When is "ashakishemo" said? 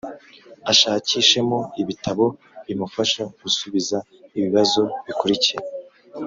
0.71-1.59